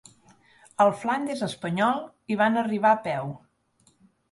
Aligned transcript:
Al 0.85 0.93
Flandes 1.01 1.43
espanyol 1.49 2.01
hi 2.33 2.39
van 2.41 2.59
arribar 2.65 2.97
a 2.97 3.01
peu. 3.07 3.33